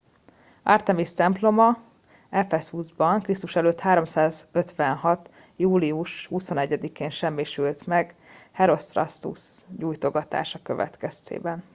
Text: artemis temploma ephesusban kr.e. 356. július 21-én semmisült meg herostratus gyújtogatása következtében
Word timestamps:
artemis 0.63 1.13
temploma 1.13 1.75
ephesusban 2.29 3.21
kr.e. 3.21 3.35
356. 3.77 5.29
július 5.55 6.27
21-én 6.31 7.09
semmisült 7.09 7.87
meg 7.87 8.15
herostratus 8.51 9.41
gyújtogatása 9.77 10.59
következtében 10.63 11.63